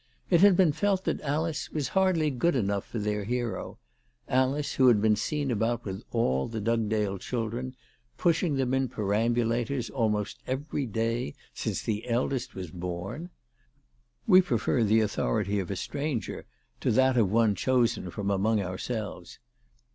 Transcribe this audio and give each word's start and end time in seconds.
It 0.31 0.41
had 0.41 0.57
been 0.57 0.71
felt 0.71 1.03
that 1.05 1.21
Alice 1.21 1.69
was 1.69 1.89
hardly 1.89 2.31
good 2.31 2.55
enough 2.55 2.85
for 2.87 2.97
their 2.97 3.23
hero, 3.23 3.77
Alice 4.27 4.73
who 4.73 4.87
had 4.87 4.99
been 4.99 5.15
seen 5.15 5.51
about 5.51 5.85
with 5.85 6.01
all 6.09 6.47
the 6.47 6.59
Dugdale 6.59 7.19
children, 7.19 7.75
pushing 8.17 8.55
them 8.55 8.73
in 8.73 8.87
perambulators 8.87 9.91
almost 9.91 10.41
every 10.47 10.87
day 10.87 11.35
since 11.53 11.83
the 11.83 12.09
eldest 12.09 12.55
was 12.55 12.71
born! 12.71 13.29
We 14.25 14.41
prefer 14.41 14.83
the 14.83 15.01
authority 15.01 15.59
of 15.59 15.69
a 15.69 15.75
stranger 15.75 16.45
to 16.79 16.89
that 16.93 17.15
of 17.15 17.29
one 17.31 17.53
chosen 17.53 18.09
from 18.09 18.31
among 18.31 18.59
ourselves. 18.59 19.37